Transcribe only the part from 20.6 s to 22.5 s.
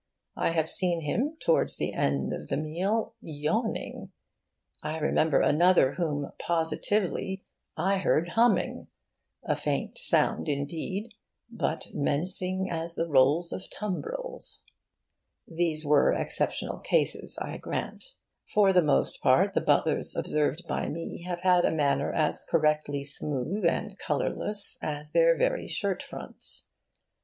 by me have had a manner as